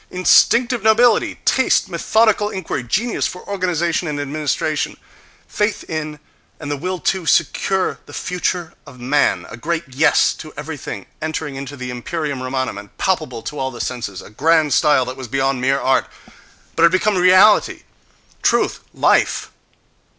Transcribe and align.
Instinctive 0.09 0.81
nobility, 0.81 1.39
taste, 1.45 1.87
methodical 1.87 2.49
inquiry, 2.49 2.81
genius 2.81 3.27
for 3.27 3.47
organization 3.47 4.07
and 4.07 4.19
administration, 4.19 4.97
faith 5.47 5.83
in 5.87 6.17
and 6.59 6.71
the 6.71 6.75
will 6.75 6.97
to 6.97 7.27
secure 7.27 7.99
the 8.07 8.11
future 8.11 8.73
of 8.87 8.99
man, 8.99 9.45
a 9.51 9.57
great 9.57 9.83
yes 9.89 10.33
to 10.39 10.51
everything 10.57 11.05
entering 11.21 11.55
into 11.55 11.77
the 11.77 11.91
imperium 11.91 12.41
Romanum 12.41 12.79
and 12.79 12.97
palpable 12.97 13.43
to 13.43 13.59
all 13.59 13.69
the 13.69 13.79
senses, 13.79 14.23
a 14.23 14.31
grand 14.31 14.73
style 14.73 15.05
that 15.05 15.17
was 15.17 15.27
beyond 15.27 15.61
mere 15.61 15.79
art, 15.79 16.07
but 16.75 16.81
had 16.81 16.91
become 16.91 17.15
reality, 17.15 17.83
truth, 18.41 18.79
life.... 18.95 19.51